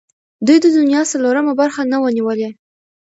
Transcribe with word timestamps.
دوی 0.45 0.57
د 0.61 0.65
دنیا 0.77 1.01
څلورمه 1.11 1.53
برخه 1.61 1.81
نه 1.91 1.97
وه 2.01 2.09
نیولې. 2.17 2.49